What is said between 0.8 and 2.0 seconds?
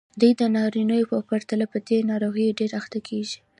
وو په پرتله په دې